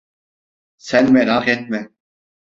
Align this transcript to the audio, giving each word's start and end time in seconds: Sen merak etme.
Sen 0.77 1.11
merak 1.13 1.47
etme. 1.47 1.89